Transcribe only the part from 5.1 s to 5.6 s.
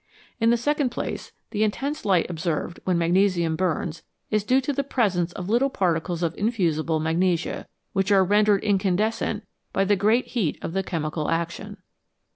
of